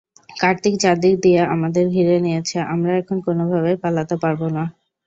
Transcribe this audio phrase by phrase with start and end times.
[0.35, 4.63] কার্তিক চারদিক দিয়ে আমাদের ঘিরে নিয়েছে, আমরা এখন কোনোভাবেই পালাতে পারবো না।